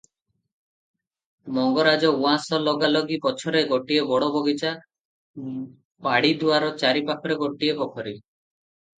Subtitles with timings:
[1.57, 4.71] ମଙ୍ଗରାଜ ଉଆସ ଲଗାଲଗି ପଛରେ ଗୋଟିଏ ବଡ଼ ବଗିଚା,
[6.07, 8.15] ବାଡ଼ିଦୁଆର ଚାରି ପାଖରେ ଗୋଟିଏ, ପୋଖରୀ